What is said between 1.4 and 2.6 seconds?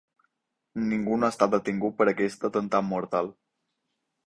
detingut per aquest